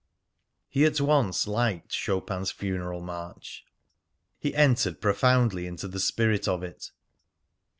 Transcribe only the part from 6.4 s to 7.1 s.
of it.